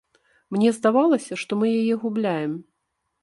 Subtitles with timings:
[0.55, 2.51] Мне здавалася, што мы яе губляем.